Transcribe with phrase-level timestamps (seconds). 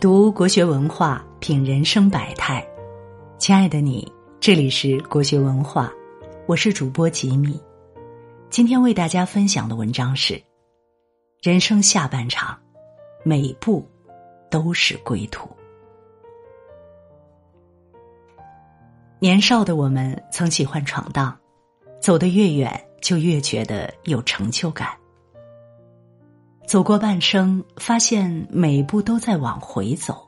[0.00, 2.66] 读国学文化，品人生百态。
[3.36, 4.10] 亲爱的你，
[4.40, 5.92] 这里是国学文化，
[6.46, 7.60] 我是主播吉米。
[8.48, 10.42] 今天为大家分享的文章是：
[11.42, 12.58] 人生下半场，
[13.22, 13.86] 每一步
[14.50, 15.46] 都是归途。
[19.18, 21.38] 年少的我们曾喜欢闯荡，
[22.00, 24.96] 走得越远，就越觉得有成就感。
[26.70, 30.24] 走过半生，发现每步都在往回走，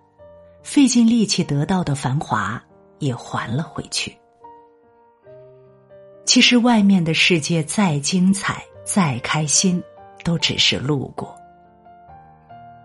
[0.65, 2.61] 费尽力气得到的繁华
[2.99, 4.19] 也还了回去。
[6.25, 9.81] 其实，外面的世界再精彩、再开心，
[10.25, 11.33] 都只是路过。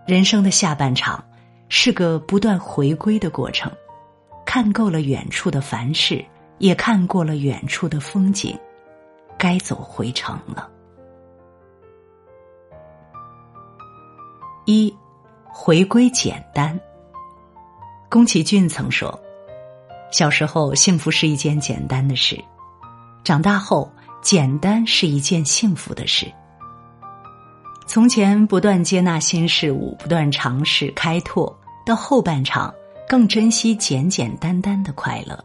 [0.06, 1.24] 人生的下半场，
[1.68, 3.68] 是个不断回归的过程。
[4.46, 6.24] 看够了远处的凡事，
[6.58, 8.56] 也看过了远处的风景，
[9.36, 10.70] 该走回城了。
[14.70, 14.94] 一，
[15.46, 16.78] 回归简单。
[18.10, 19.18] 宫崎骏曾说
[20.12, 22.38] ：“小时候幸福是一件简单的事，
[23.24, 26.30] 长大后简单是一件幸福的事。”
[27.88, 32.70] 从前不断接纳新事物，不断尝试开拓，到后半场
[33.08, 35.42] 更珍惜简简单单的快乐。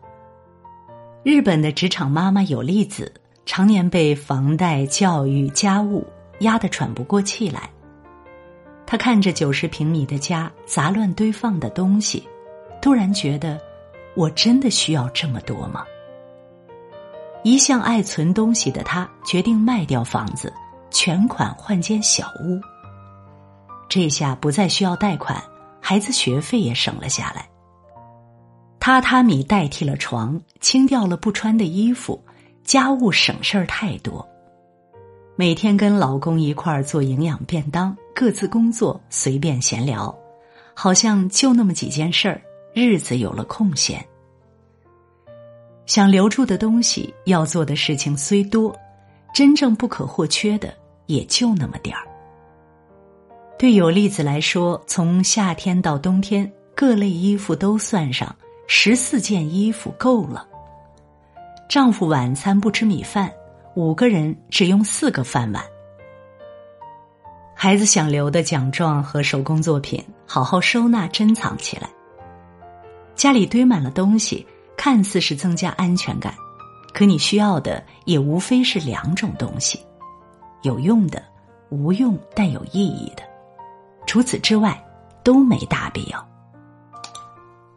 [1.23, 3.09] 日本的职场妈妈有例子，
[3.45, 6.05] 常年被房贷、教育、家务
[6.39, 7.69] 压得喘不过气来。
[8.93, 12.23] 他看着九十平米的家杂乱堆放的东西，
[12.79, 13.59] 突然觉得，
[14.15, 15.83] 我真的需要这么多吗？
[17.43, 20.53] 一向爱存东西的他，决定卖掉房子，
[20.91, 22.61] 全款换间小屋。
[23.89, 25.43] 这下不再需要贷款，
[25.81, 27.49] 孩子学费也省了下来。
[28.79, 32.23] 榻榻米代替了床，清掉了不穿的衣服，
[32.63, 34.23] 家务省事儿太多。
[35.35, 40.15] 每天跟老公一块儿做营养便当，各自工作，随便闲聊，
[40.75, 42.39] 好像就那么几件事儿，
[42.71, 44.05] 日子有了空闲。
[45.87, 48.77] 想留住的东西，要做的事情虽多，
[49.33, 50.71] 真正不可或缺的
[51.07, 52.07] 也就那么点儿。
[53.57, 58.35] 对有例子来说，从夏天到冬天，各类衣服都算上，
[58.67, 60.47] 十四件衣服够了。
[61.67, 63.33] 丈夫晚餐不吃米饭。
[63.75, 65.63] 五个人只用四个饭碗，
[67.55, 71.89] 孩子想留的奖状和手工作品，好好收纳珍藏起来。
[73.15, 74.45] 家里堆满了东西，
[74.77, 76.35] 看似是增加安全感，
[76.93, 79.79] 可你需要的也无非是两种东西：
[80.61, 81.23] 有用的、
[81.69, 83.23] 无用但有意义的。
[84.05, 84.79] 除此之外，
[85.23, 86.29] 都没大必要。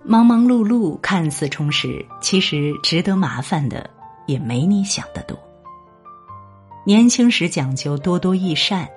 [0.04, 3.88] 忙忙碌碌看似充实，其实值得麻烦的
[4.26, 5.38] 也没你想的多。
[6.86, 8.88] 年轻时讲究多多益善，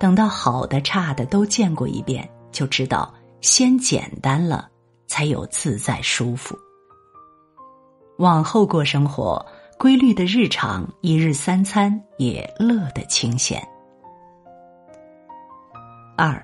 [0.00, 3.12] 等到好的差的都见过一遍，就知道
[3.42, 4.66] 先简单了，
[5.06, 6.56] 才有自在舒服。
[8.16, 9.44] 往后过生活，
[9.78, 13.62] 规律的日常，一日三餐也乐得清闲。
[16.16, 16.42] 二，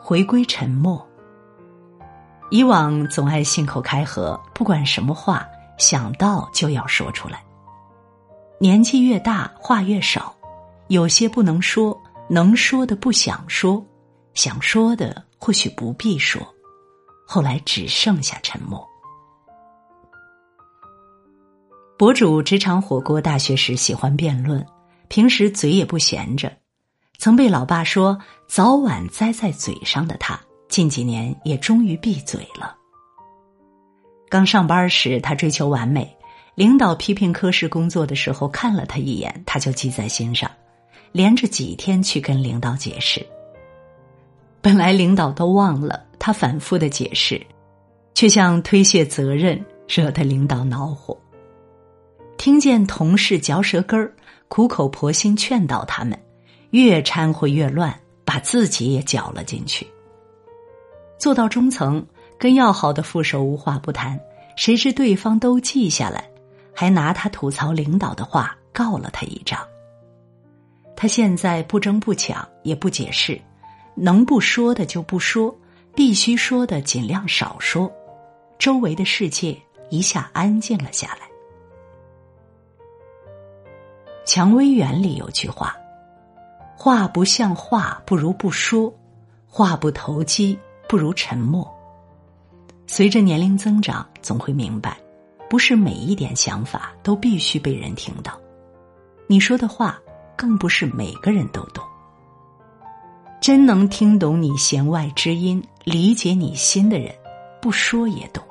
[0.00, 1.06] 回归沉默。
[2.50, 5.46] 以往总爱信口开河，不管什么话，
[5.76, 7.44] 想到就要说出来。
[8.62, 10.36] 年纪越大，话越少，
[10.88, 11.98] 有些不能说，
[12.28, 13.82] 能说的不想说，
[14.34, 16.46] 想说的或许不必说，
[17.26, 18.86] 后来只剩下沉默。
[21.96, 24.62] 博主职场火锅大学时喜欢辩论，
[25.08, 26.52] 平时嘴也不闲着，
[27.16, 30.38] 曾被老爸说早晚栽在嘴上的他，
[30.68, 32.76] 近几年也终于闭嘴了。
[34.28, 36.14] 刚上班时，他追求完美。
[36.54, 40.50] 领导批评科室工作的时候，看了他一眼，他就记在心上，
[41.12, 43.24] 连着几天去跟领导解释。
[44.60, 47.40] 本来领导都忘了他反复的解释，
[48.14, 51.16] 却像推卸责任，惹得领导恼火。
[52.36, 54.12] 听见同事嚼舌根儿，
[54.48, 56.18] 苦口婆心劝导他们，
[56.70, 59.86] 越掺和越乱，把自己也搅了进去。
[61.18, 62.04] 做到中层，
[62.38, 64.18] 跟要好的副手无话不谈，
[64.56, 66.29] 谁知对方都记下来。
[66.74, 69.60] 还拿他吐槽领导的话告了他一仗。
[70.96, 73.40] 他现在不争不抢，也不解释，
[73.94, 75.54] 能不说的就不说，
[75.94, 77.90] 必须说的尽量少说。
[78.58, 79.56] 周围的世界
[79.88, 81.26] 一下安静了下来。
[84.32, 85.74] 《蔷薇园》里有句话
[86.76, 88.92] ：“话不像话，不如不说；
[89.48, 91.66] 话不投机，不如沉默。”
[92.86, 94.98] 随着年龄增长，总会明白。
[95.50, 98.40] 不是每一点想法都必须被人听到，
[99.26, 100.00] 你说的话
[100.36, 101.84] 更不是每个人都懂。
[103.40, 107.12] 真能听懂你弦外之音，理解你心的人，
[107.60, 108.44] 不说也懂。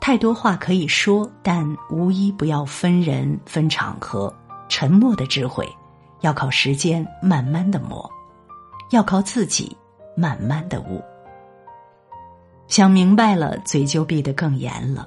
[0.00, 4.34] 太多话可以说，但无一不要分人分场合。
[4.68, 5.68] 沉默的智慧，
[6.22, 8.10] 要靠时间慢慢的磨，
[8.90, 9.76] 要靠自己
[10.16, 11.00] 慢慢的悟。
[12.66, 15.06] 想明白了，嘴就闭得更严了，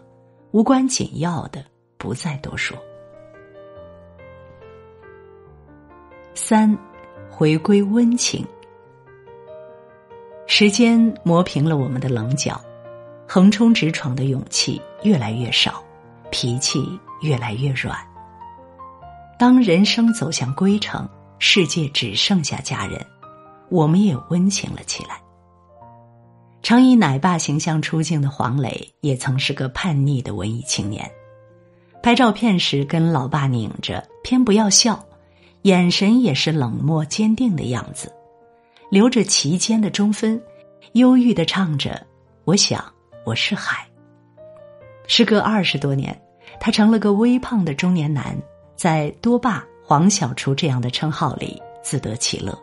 [0.55, 1.61] 无关紧要的
[1.97, 2.77] 不再多说。
[6.33, 6.77] 三，
[7.29, 8.47] 回归温情。
[10.47, 12.57] 时间磨平了我们的棱角，
[13.27, 15.83] 横冲直闯的勇气越来越少，
[16.31, 17.93] 脾气越来越软。
[19.37, 21.05] 当人生走向归程，
[21.37, 23.05] 世界只剩下家人，
[23.67, 25.21] 我们也温情了起来。
[26.65, 31.07] 常以奶爸形象出镜的黄磊，也曾是个叛逆的文艺青年。
[32.01, 35.05] 拍照片时跟老爸拧着，偏不要笑，
[35.61, 38.11] 眼神也是冷漠坚定的样子。
[38.89, 40.41] 留着齐肩的中分，
[40.93, 42.03] 忧郁的唱着
[42.45, 42.83] ：“我想
[43.27, 43.87] 我是海。”
[45.05, 46.19] 时隔二十多年，
[46.59, 48.35] 他成了个微胖的中年男，
[48.75, 52.59] 在多爸、黄小厨这样的称号里自得其乐。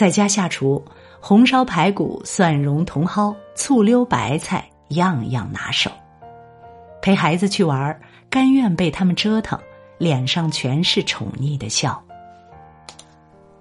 [0.00, 0.82] 在家下厨。
[1.20, 5.90] 红烧排骨、蒜蓉茼蒿、醋溜白菜，样样拿手。
[7.02, 8.00] 陪孩子去玩，
[8.30, 9.60] 甘愿被他们折腾，
[9.98, 12.02] 脸上全是宠溺的笑。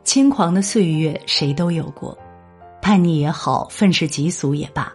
[0.05, 2.17] 轻狂的岁月谁都有过，
[2.81, 4.89] 叛逆也好，愤世嫉俗也罢，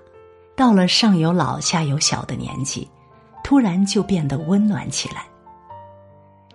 [0.56, 2.88] 到了上有老下有小的年纪，
[3.42, 5.26] 突然就变得温暖起来。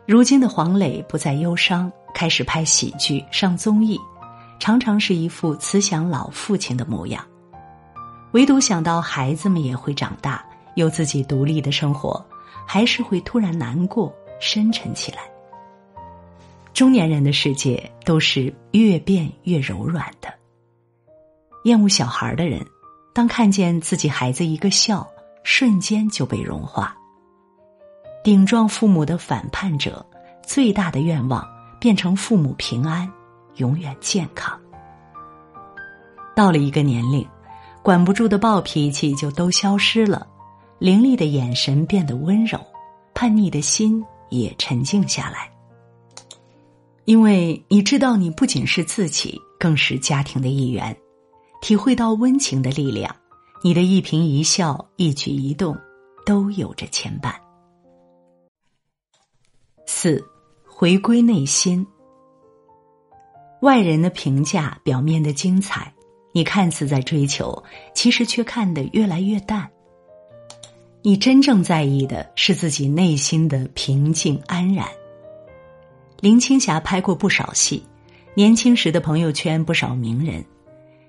[0.07, 3.95] 如今的黄磊不再忧伤，开始拍喜剧、上综艺。
[4.59, 7.25] 常常是一副慈祥老父亲的模样，
[8.33, 10.45] 唯独想到孩子们也会长大，
[10.75, 12.23] 有自己独立的生活，
[12.67, 15.19] 还是会突然难过、深沉起来。
[16.73, 20.31] 中年人的世界都是越变越柔软的。
[21.63, 22.63] 厌恶小孩的人，
[23.13, 25.06] 当看见自己孩子一个笑，
[25.44, 26.95] 瞬间就被融化。
[28.23, 30.06] 顶撞父母的反叛者，
[30.45, 31.47] 最大的愿望
[31.79, 33.11] 变成父母平安。
[33.59, 34.59] 永远健康。
[36.35, 37.25] 到了一个年龄，
[37.83, 40.27] 管不住的暴脾气就都消失了，
[40.79, 42.59] 凌厉的眼神变得温柔，
[43.13, 45.51] 叛逆的心也沉静下来。
[47.06, 50.95] 因为你知道，你不仅是自己，更是家庭的一员，
[51.61, 53.13] 体会到温情的力量，
[53.63, 55.75] 你的一颦一笑、一举一动，
[56.25, 57.33] 都有着牵绊。
[59.88, 60.23] 四，
[60.65, 61.85] 回归内心。
[63.61, 65.94] 外人的评价，表面的精彩，
[66.31, 67.63] 你看似在追求，
[67.94, 69.69] 其实却看得越来越淡。
[71.01, 74.88] 你真正在意的是自己内心的平静安然。
[76.21, 77.85] 林青霞拍过不少戏，
[78.33, 80.44] 年轻时的朋友圈不少名人，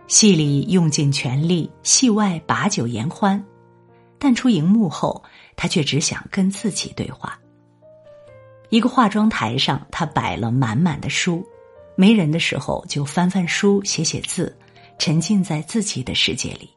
[0.09, 3.45] 戏里用尽全力，戏外把酒言欢，
[4.19, 5.23] 但出荧幕后，
[5.55, 7.39] 她却只想跟自己对话。
[8.71, 11.45] 一个化妆台上，他摆了满满的书。
[12.01, 14.57] 没人的时候，就翻翻书、写写字，
[14.99, 16.71] 沉浸在自己的世界里。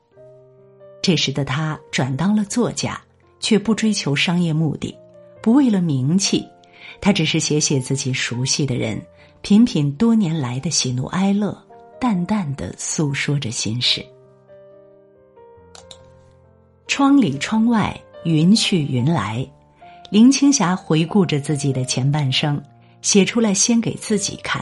[1.01, 3.01] 这时的他转当了作家，
[3.39, 4.93] 却不追求商业目的，
[5.41, 6.45] 不为了名气，
[6.99, 9.01] 他只是写写自己熟悉的人，
[9.41, 11.57] 品品多年来的喜怒哀乐，
[12.01, 14.05] 淡淡的诉说着心事。
[16.85, 19.49] 窗里窗外，云去云来，
[20.11, 22.61] 林青霞回顾着自己的前半生，
[23.01, 24.61] 写出来先给自己看。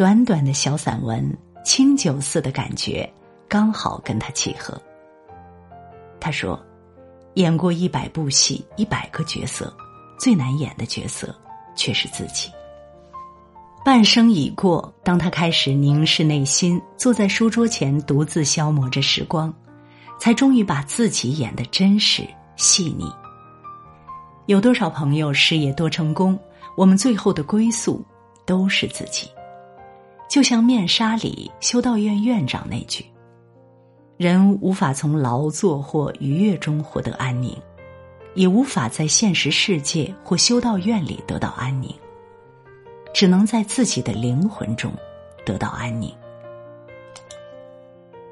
[0.00, 1.22] 短短的小散文，
[1.62, 3.06] 清酒似的感觉，
[3.46, 4.80] 刚好跟他契合。
[6.18, 6.58] 他说
[7.36, 9.70] ：“演过一百部戏，一百个角色，
[10.18, 11.38] 最难演的角色
[11.76, 12.50] 却是自己。”
[13.84, 19.52] 半生已过，当他开始凝视内心，坐在书桌前独自消磨着时光，
[20.18, 22.26] 才终于把自己演得真实
[22.56, 23.04] 细腻。
[24.46, 26.38] 有多少朋友事业多成功，
[26.74, 28.02] 我们最后的归宿
[28.46, 29.28] 都是自己。
[30.30, 33.04] 就像《面纱》里修道院院长那句
[34.16, 37.60] ：“人无法从劳作或愉悦中获得安宁，
[38.36, 41.92] 也无法在现实世界或修道院里得到安宁，
[43.12, 44.92] 只能在自己的灵魂中
[45.44, 46.14] 得到安宁。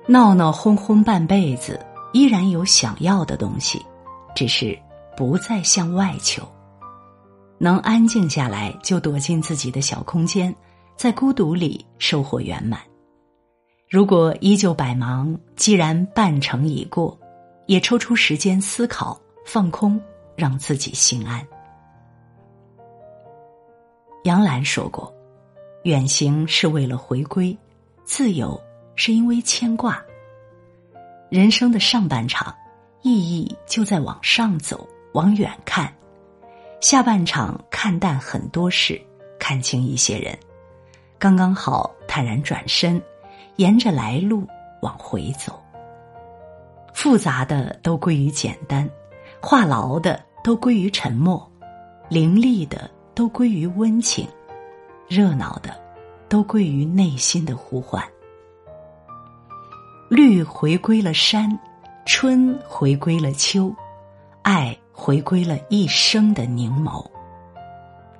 [0.07, 3.85] 闹闹哄哄半辈子，依然有想要的东西，
[4.37, 4.79] 只是
[5.17, 6.47] 不再向外求。
[7.59, 10.55] 能安静下来，就躲进自己的小空间。”
[10.99, 12.81] 在孤独里收获圆满。
[13.89, 17.17] 如果依旧百忙，既然半程已过，
[17.67, 20.01] 也抽出时间思考、放空，
[20.35, 21.47] 让自己心安。
[24.25, 25.15] 杨澜说过
[25.85, 27.57] ：“远行是为了回归，
[28.05, 28.61] 自由
[28.97, 30.03] 是因为牵挂。
[31.31, 32.53] 人生的上半场，
[33.03, 35.87] 意义就在往上走，往远看；
[36.81, 39.01] 下半场看淡很多事，
[39.39, 40.37] 看清一些人，
[41.19, 43.03] 刚刚好坦然转身，
[43.57, 44.47] 沿着来路
[44.83, 45.61] 往回走。
[46.95, 48.89] 复杂的都归于简单，
[49.41, 51.51] 话痨的都归于沉默，
[52.09, 54.29] 凌厉的都归于温情，
[55.09, 55.77] 热闹的
[56.29, 58.01] 都归于内心的呼唤。
[60.09, 61.59] 绿回归了山，
[62.07, 63.75] 春回归了秋，
[64.43, 67.05] 爱回归了一生的凝眸。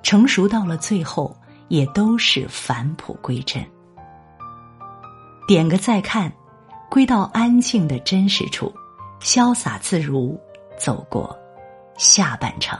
[0.03, 1.35] 成熟到了最后，
[1.69, 3.65] 也都是返璞归真。
[5.47, 6.29] 点个再看。
[6.91, 8.73] 归到安静的真实处，
[9.21, 10.35] 潇洒自如，
[10.75, 11.37] 走过
[11.99, 12.75] 下半程。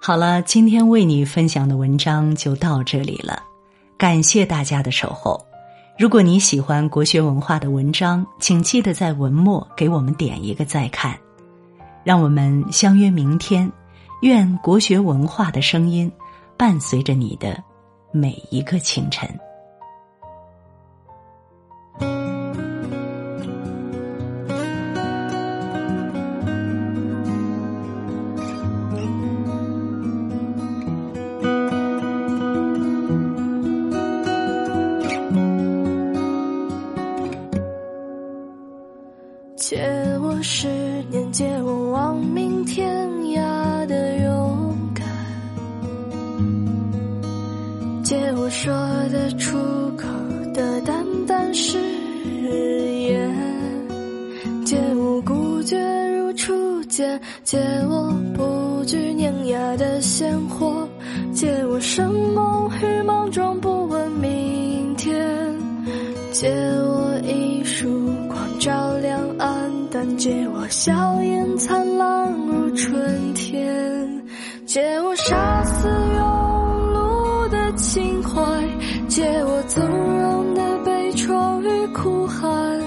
[0.00, 3.42] 好了，今天为你分享的文章就到这里了，
[3.98, 5.46] 感谢大家的守候。
[5.98, 11.14] 如果你喜欢国学文化的文章，请记得在文末给我们点一个再看。
[12.04, 13.70] 让我们相约明天，
[14.20, 16.10] 愿国学文化的声音。
[16.54, 17.60] 伴随着你的
[18.12, 19.28] 每一个清晨。
[48.62, 48.72] 说
[49.10, 49.58] 得出
[49.96, 50.06] 口
[50.54, 51.80] 的淡淡誓
[53.08, 53.28] 言，
[54.64, 55.76] 借我孤绝
[56.16, 60.88] 如初见，借我不惧碾压的鲜活，
[61.34, 65.12] 借我生猛与莽撞，不问明天，
[66.30, 66.48] 借
[66.84, 67.88] 我一束
[68.28, 74.22] 光照亮暗淡，借我笑颜灿烂如春天，
[74.64, 75.88] 借我杀死
[77.92, 78.22] 心。
[78.22, 78.40] 怀，
[79.06, 82.80] 借我纵容的悲怆与哭喊，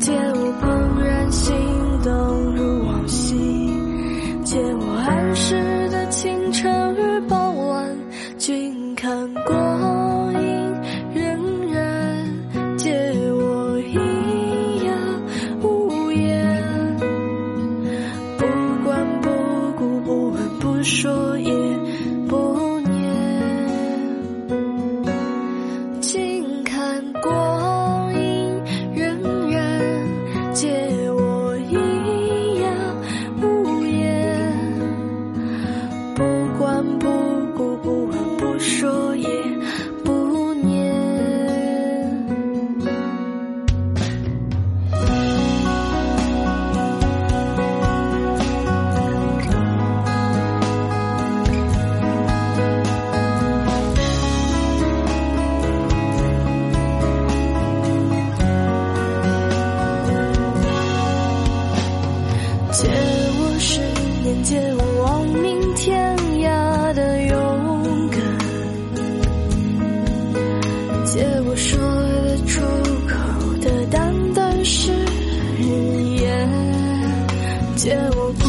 [0.00, 1.54] 借我怦然心
[2.02, 2.12] 动
[2.56, 3.36] 如往昔，
[4.42, 7.96] 借我安适的清晨与傍晚，
[8.36, 10.74] 君看光阴
[11.14, 11.38] 荏
[11.70, 12.90] 苒，借
[13.30, 14.00] 我喑
[14.84, 14.90] 哑
[15.62, 16.96] 无言，
[18.36, 18.44] 不
[18.84, 19.30] 管不
[19.78, 21.23] 顾，不问不说
[77.84, 78.43] 见我。